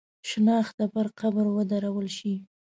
شنخته 0.29 0.83
پر 0.93 1.07
قبر 1.19 1.45
ودرول 1.55 2.07
شي. 2.17 2.33